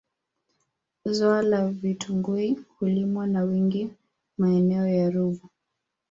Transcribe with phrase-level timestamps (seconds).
[1.05, 3.89] Zao la vitungui hulimwa wa wingi
[4.37, 5.49] maeneo ya Ruvu